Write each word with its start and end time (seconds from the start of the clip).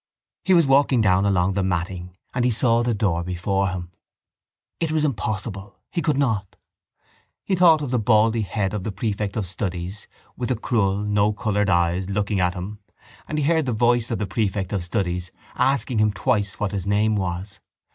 He 0.43 0.55
was 0.55 0.65
walking 0.65 0.99
down 0.99 1.25
along 1.27 1.53
the 1.53 1.61
matting 1.61 2.17
and 2.33 2.43
he 2.43 2.49
saw 2.49 2.81
the 2.81 2.95
door 2.95 3.23
before 3.23 3.69
him. 3.69 3.91
It 4.79 4.91
was 4.91 5.05
impossible: 5.05 5.77
he 5.91 6.01
could 6.01 6.17
not. 6.17 6.55
He 7.43 7.53
thought 7.53 7.83
of 7.83 7.91
the 7.91 7.99
baldy 7.99 8.41
head 8.41 8.73
of 8.73 8.83
the 8.83 8.91
prefect 8.91 9.35
of 9.37 9.45
studies 9.45 10.07
with 10.35 10.49
the 10.49 10.55
cruel 10.57 10.97
no 11.03 11.33
coloured 11.33 11.69
eyes 11.69 12.09
looking 12.09 12.39
at 12.39 12.55
him 12.55 12.79
and 13.27 13.37
he 13.37 13.43
heard 13.43 13.67
the 13.67 13.73
voice 13.73 14.09
of 14.09 14.17
the 14.17 14.25
prefect 14.25 14.73
of 14.73 14.83
studies 14.83 15.29
asking 15.55 15.99
him 15.99 16.11
twice 16.11 16.59
what 16.59 16.71
his 16.71 16.87
name 16.87 17.15
was. 17.15 17.59